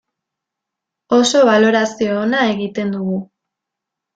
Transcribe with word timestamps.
Oso 1.17 1.41
balorazio 1.49 2.15
ona 2.25 2.41
egiten 2.55 2.99
dugu. 2.99 3.21